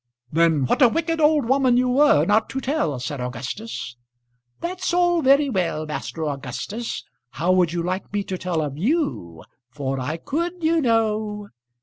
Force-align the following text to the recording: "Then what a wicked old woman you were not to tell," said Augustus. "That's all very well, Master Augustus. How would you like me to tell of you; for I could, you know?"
"Then 0.31 0.65
what 0.65 0.81
a 0.81 0.89
wicked 0.89 1.21
old 1.21 1.45
woman 1.45 1.77
you 1.77 1.87
were 1.87 2.25
not 2.25 2.49
to 2.49 2.59
tell," 2.59 2.99
said 2.99 3.21
Augustus. 3.21 3.97
"That's 4.59 4.95
all 4.95 5.21
very 5.21 5.47
well, 5.47 5.85
Master 5.85 6.25
Augustus. 6.25 7.03
How 7.33 7.51
would 7.51 7.71
you 7.71 7.83
like 7.83 8.11
me 8.11 8.23
to 8.23 8.37
tell 8.39 8.63
of 8.63 8.79
you; 8.79 9.43
for 9.69 9.99
I 9.99 10.17
could, 10.17 10.63
you 10.63 10.81
know?" 10.81 11.49